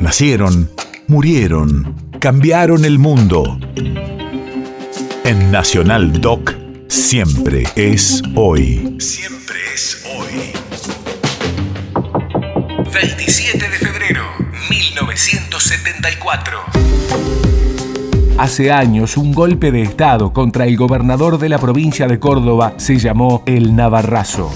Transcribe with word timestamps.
Nacieron, 0.00 0.70
murieron, 1.08 1.94
cambiaron 2.20 2.86
el 2.86 2.98
mundo. 2.98 3.58
En 5.24 5.50
Nacional 5.52 6.22
Doc, 6.22 6.54
siempre 6.88 7.64
es 7.76 8.22
hoy. 8.34 8.96
Siempre 8.98 9.58
es 9.74 10.02
hoy. 10.16 10.52
27 12.94 13.58
de 13.58 13.76
febrero, 13.76 14.22
1974. 14.70 16.58
Hace 18.38 18.72
años, 18.72 19.18
un 19.18 19.32
golpe 19.34 19.70
de 19.70 19.82
Estado 19.82 20.32
contra 20.32 20.64
el 20.64 20.78
gobernador 20.78 21.36
de 21.36 21.50
la 21.50 21.58
provincia 21.58 22.08
de 22.08 22.18
Córdoba 22.18 22.72
se 22.78 22.98
llamó 22.98 23.42
el 23.44 23.76
Navarrazo. 23.76 24.50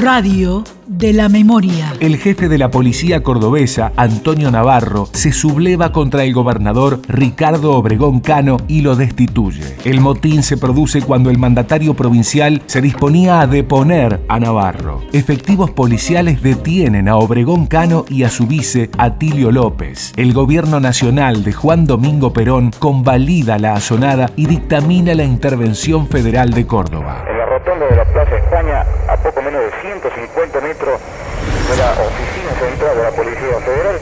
Radio 0.00 0.64
de 0.86 1.12
la 1.12 1.28
memoria. 1.28 1.92
El 2.00 2.16
jefe 2.16 2.48
de 2.48 2.56
la 2.56 2.70
policía 2.70 3.22
cordobesa, 3.22 3.92
Antonio 3.96 4.50
Navarro, 4.50 5.08
se 5.12 5.30
subleva 5.30 5.92
contra 5.92 6.24
el 6.24 6.32
gobernador 6.32 7.00
Ricardo 7.06 7.72
Obregón 7.72 8.20
Cano 8.20 8.56
y 8.66 8.80
lo 8.80 8.96
destituye. 8.96 9.76
El 9.84 10.00
motín 10.00 10.42
se 10.42 10.56
produce 10.56 11.02
cuando 11.02 11.28
el 11.28 11.38
mandatario 11.38 11.94
provincial 11.94 12.62
se 12.66 12.80
disponía 12.80 13.40
a 13.40 13.46
deponer 13.46 14.20
a 14.26 14.40
Navarro. 14.40 15.02
Efectivos 15.12 15.70
policiales 15.70 16.42
detienen 16.42 17.06
a 17.06 17.16
Obregón 17.16 17.66
Cano 17.66 18.06
y 18.08 18.24
a 18.24 18.30
su 18.30 18.46
vice, 18.46 18.90
Atilio 18.96 19.52
López. 19.52 20.14
El 20.16 20.32
gobierno 20.32 20.80
nacional 20.80 21.44
de 21.44 21.52
Juan 21.52 21.84
Domingo 21.84 22.32
Perón 22.32 22.72
convalida 22.78 23.58
la 23.58 23.74
asonada 23.74 24.30
y 24.34 24.46
dictamina 24.46 25.14
la 25.14 25.24
intervención 25.24 26.08
federal 26.08 26.50
de 26.52 26.66
Córdoba. 26.66 27.24
En 27.30 27.36
la 27.38 27.46
rotonda 27.46 27.86
de 27.86 27.96
la 27.96 28.04
Plaza 28.06 28.36
España, 28.36 28.84
poco 29.22 29.42
menos 29.42 29.62
de 29.62 29.70
150 29.82 30.60
metros 30.60 31.00
de 31.68 31.76
la 31.76 31.92
Oficina 31.92 32.50
Central 32.58 32.96
de 32.96 33.02
la 33.02 33.10
Policía 33.10 33.60
Federal 33.64 33.98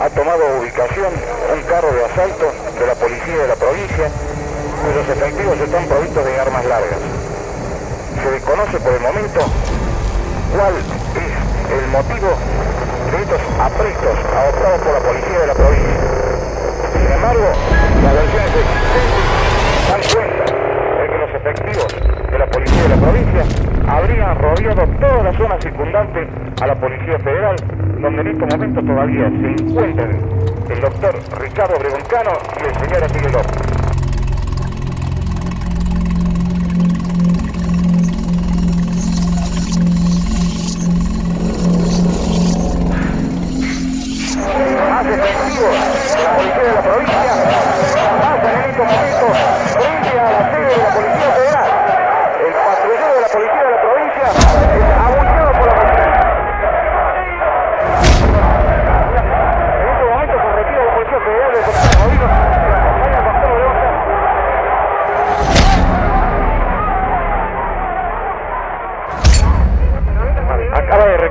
ha 0.00 0.08
tomado 0.10 0.40
ubicación 0.60 1.12
un 1.54 1.62
carro 1.64 1.92
de 1.92 2.04
asalto 2.04 2.52
de 2.78 2.86
la 2.86 2.94
Policía 2.94 3.36
de 3.36 3.48
la 3.48 3.56
provincia 3.56 4.08
cuyos 4.84 5.08
efectivos 5.08 5.60
están 5.60 5.84
provistos 5.86 6.24
de 6.24 6.40
armas 6.40 6.64
largas. 6.64 7.00
Se 8.22 8.30
desconoce 8.30 8.80
por 8.80 8.92
el 8.92 9.00
momento 9.00 9.40
cuál 10.56 10.74
es 10.76 11.32
el 11.72 11.86
motivo 11.88 12.28
de 13.12 13.16
estos 13.22 13.40
aprestos 13.60 14.16
adoptados 14.28 14.80
por 14.80 14.92
la 14.92 15.00
Policía 15.00 15.38
de 15.40 15.46
la 15.46 15.54
provincia. 15.54 16.00
Sin 16.92 17.12
embargo, 17.12 17.48
las 18.04 18.14
versiones 18.14 18.52
existentes 18.60 19.04
dan 19.88 20.02
cuenta 20.14 20.44
de 21.00 21.04
que 21.08 21.18
los 21.18 21.32
efectivos 21.34 21.88
de 22.30 22.38
la 22.38 22.46
Policía 22.46 22.82
de 22.82 22.88
la 22.88 22.96
provincia 22.96 23.44
toda 24.86 25.22
la 25.22 25.32
zona 25.34 25.58
circundante 25.60 26.26
a 26.62 26.66
la 26.66 26.74
Policía 26.74 27.18
Federal, 27.18 27.56
donde 28.00 28.20
en 28.22 28.28
este 28.28 28.46
momento 28.46 28.82
todavía 28.82 29.28
se 29.28 29.62
encuentran 29.62 30.10
el 30.70 30.80
doctor 30.80 31.14
Ricardo 31.40 31.78
Bregoncano 31.78 32.30
y 32.60 32.66
el 32.66 32.74
señor 32.74 33.32
López. 33.32 33.79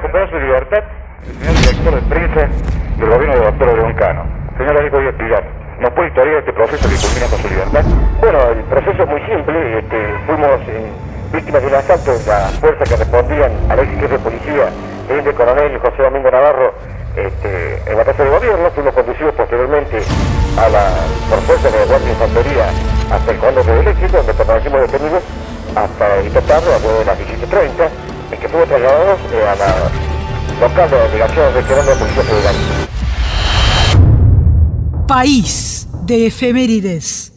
Recuperar 0.09 0.29
su 0.29 0.39
libertad 0.39 0.83
el 1.27 1.35
señor 1.35 1.55
director 1.55 1.95
de 1.95 2.01
prensa 2.09 2.41
del 2.97 3.09
gobierno 3.09 3.35
del 3.35 3.43
doctor 3.43 3.77
León 3.77 3.93
Cano. 3.93 4.23
Señor 4.57 4.77
Alejo 4.77 4.99
Díaz 4.99 5.15
Pilar, 5.15 5.43
¿nos 5.79 5.91
puede 5.91 6.07
historiar 6.07 6.37
este 6.37 6.53
proceso 6.53 6.89
que 6.89 6.95
culmina 6.95 7.27
con 7.29 7.39
su 7.39 7.49
libertad? 7.49 7.83
Bueno, 8.19 8.39
el 8.49 8.63
proceso 8.63 9.03
es 9.03 9.09
muy 9.09 9.21
simple. 9.21 9.79
Este, 9.79 9.97
fuimos 10.25 10.59
eh, 10.67 10.91
víctimas 11.33 11.61
de 11.61 11.67
un 11.67 11.75
asalto 11.75 12.11
de 12.11 12.25
la 12.25 12.39
fuerza 12.59 12.83
que 12.83 12.95
respondían 12.95 13.51
al 13.69 13.79
ex 13.79 13.89
jefe 13.99 14.07
de 14.07 14.19
policía, 14.19 14.65
teniente 15.07 15.33
coronel 15.33 15.77
José 15.79 16.01
Domingo 16.03 16.31
Navarro, 16.31 16.73
este, 17.15 17.91
en 17.91 17.97
la 17.97 18.05
casa 18.05 18.23
de 18.23 18.29
gobierno. 18.29 18.69
Fuimos 18.71 18.93
conducidos 18.93 19.35
posteriormente 19.35 20.01
a 20.57 20.69
la, 20.69 20.85
por 21.29 21.39
fuerza 21.45 21.69
de 21.69 21.79
la 21.79 21.85
Guardia 21.85 22.07
de 22.07 22.13
Infantería 22.13 22.65
hasta 23.11 23.31
el 23.31 23.37
Condor 23.37 23.65
del 23.65 23.87
Éxito, 23.87 24.17
donde 24.17 24.33
permanecimos 24.33 24.81
detenidos 24.81 25.23
hasta 25.75 26.21
intentarlo 26.23 26.73
a 26.73 26.79
de 26.79 27.05
las 27.05 27.19
17.30, 27.19 28.08
fuimos 28.49 28.67
trasladados 28.67 29.19
eh, 29.31 29.47
a 29.47 29.55
la 29.55 29.67
de 30.59 31.19
de. 31.19 32.55
País 35.07 35.87
de 36.03 36.27
efemérides. 36.27 37.31